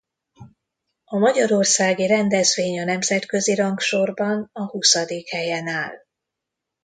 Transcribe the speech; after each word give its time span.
A 1.05 1.17
magyarországi 1.17 2.07
rendezvény 2.07 2.79
a 2.79 2.83
nemzetközi 2.83 3.55
rangsorban 3.55 4.49
a 4.53 4.65
huszadik 4.65 5.29
helyen 5.29 5.67
áll. 5.67 5.95